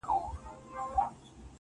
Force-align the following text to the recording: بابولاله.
بابولاله. 0.03 1.05